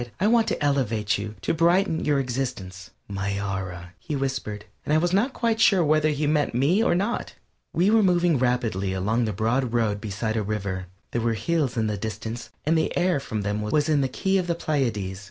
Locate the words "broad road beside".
9.31-10.37